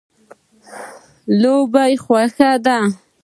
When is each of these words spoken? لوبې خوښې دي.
لوبې 1.41 1.89
خوښې 2.03 2.51
دي. 2.65 2.79